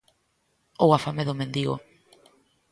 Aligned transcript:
Ou 0.83 0.89
a 0.97 0.99
fame 1.05 1.23
do 1.27 1.37
mendigo. 1.39 1.75